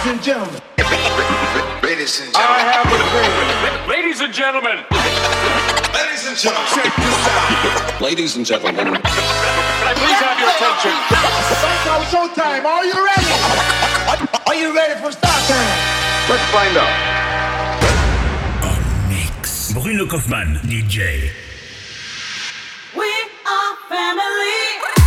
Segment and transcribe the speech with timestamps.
[0.00, 0.60] Ladies and gentlemen.
[1.82, 2.56] Ladies and gentlemen.
[2.56, 3.90] I have a dream.
[3.90, 4.78] Ladies and gentlemen.
[5.92, 6.72] Ladies and gentlemen.
[6.72, 8.00] Check this out.
[8.00, 8.86] Ladies and gentlemen.
[8.86, 10.96] Can I please have your attention?
[11.52, 12.64] It's showtime.
[12.64, 13.28] Are you ready?
[14.46, 15.68] Are you ready for start time?
[16.30, 16.96] Let's find out.
[18.64, 18.80] On
[19.10, 19.74] mix.
[19.74, 21.30] Bruno Kauffmann, DJ.
[22.96, 24.99] We are family.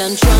[0.00, 0.39] When I'm drunk,